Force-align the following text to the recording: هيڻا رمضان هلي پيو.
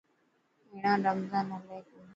هيڻا 0.69 0.93
رمضان 1.07 1.45
هلي 1.53 1.77
پيو. 1.87 2.01